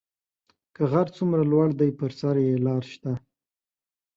که 0.75 0.81
غر 0.91 1.07
څومره 1.17 1.41
لوړ 1.51 1.69
دی 1.79 1.89
پر 1.99 2.11
سر 2.19 2.35
یې 2.45 2.55
لار 2.65 2.83
شته 2.93 3.11